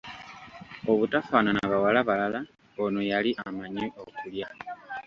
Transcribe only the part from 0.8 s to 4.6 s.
Obutafaanana bawala balala ono yali amanyi okulya.